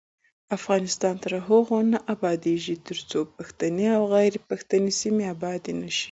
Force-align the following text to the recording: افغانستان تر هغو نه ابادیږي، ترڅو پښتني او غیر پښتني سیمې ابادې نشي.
افغانستان 0.57 1.15
تر 1.23 1.33
هغو 1.47 1.77
نه 1.91 1.99
ابادیږي، 2.13 2.75
ترڅو 2.87 3.19
پښتني 3.37 3.87
او 3.97 4.03
غیر 4.13 4.33
پښتني 4.49 4.91
سیمې 5.01 5.25
ابادې 5.33 5.73
نشي. 5.81 5.99